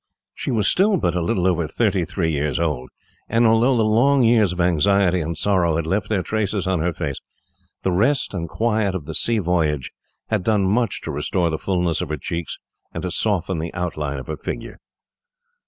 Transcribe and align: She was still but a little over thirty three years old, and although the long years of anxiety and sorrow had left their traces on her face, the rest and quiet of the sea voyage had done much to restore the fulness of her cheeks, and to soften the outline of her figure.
She 0.33 0.49
was 0.49 0.67
still 0.67 0.97
but 0.97 1.13
a 1.13 1.21
little 1.21 1.45
over 1.45 1.67
thirty 1.67 2.05
three 2.05 2.31
years 2.31 2.59
old, 2.59 2.89
and 3.29 3.45
although 3.45 3.77
the 3.77 3.83
long 3.83 4.23
years 4.23 4.51
of 4.51 4.59
anxiety 4.59 5.21
and 5.21 5.37
sorrow 5.37 5.75
had 5.75 5.85
left 5.85 6.09
their 6.09 6.23
traces 6.23 6.65
on 6.65 6.79
her 6.79 6.91
face, 6.91 7.19
the 7.83 7.91
rest 7.91 8.33
and 8.33 8.49
quiet 8.49 8.95
of 8.95 9.05
the 9.05 9.13
sea 9.13 9.37
voyage 9.37 9.91
had 10.29 10.43
done 10.43 10.65
much 10.65 11.01
to 11.01 11.11
restore 11.11 11.51
the 11.51 11.59
fulness 11.59 12.01
of 12.01 12.09
her 12.09 12.17
cheeks, 12.17 12.57
and 12.91 13.03
to 13.03 13.11
soften 13.11 13.59
the 13.59 13.71
outline 13.75 14.17
of 14.17 14.25
her 14.25 14.37
figure. 14.37 14.79